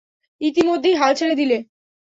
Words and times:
ইতিমধ্যেই 0.41 0.95
হাল 0.95 1.11
ছেড়ে 1.15 1.35
দিলে? 1.35 1.57